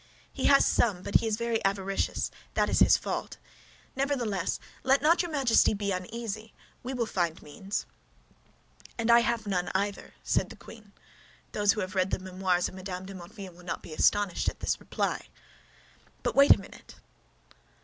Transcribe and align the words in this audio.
"He 0.33 0.45
has 0.45 0.65
some, 0.65 1.03
but 1.03 1.19
he 1.19 1.27
is 1.27 1.37
very 1.37 1.63
avaricious; 1.63 2.31
that 2.55 2.71
is 2.71 2.79
his 2.79 2.97
fault. 2.97 3.37
Nevertheless, 3.95 4.59
let 4.81 5.03
not 5.03 5.21
your 5.21 5.29
Majesty 5.29 5.75
be 5.75 5.91
uneasy, 5.91 6.55
we 6.81 6.91
will 6.91 7.05
find 7.05 7.39
means." 7.43 7.85
"And 8.97 9.11
I 9.11 9.19
have 9.19 9.45
none, 9.45 9.69
either," 9.75 10.15
said 10.23 10.49
the 10.49 10.55
queen. 10.55 10.91
Those 11.51 11.73
who 11.73 11.81
have 11.81 11.93
read 11.93 12.09
the 12.09 12.17
Memoirs 12.17 12.67
of 12.67 12.73
Mme. 12.73 13.05
de 13.05 13.13
Motteville 13.13 13.53
will 13.53 13.63
not 13.63 13.83
be 13.83 13.93
astonished 13.93 14.49
at 14.49 14.59
this 14.59 14.79
reply. 14.79 15.27
"But 16.23 16.35
wait 16.35 16.55
a 16.55 16.59
minute." 16.59 16.95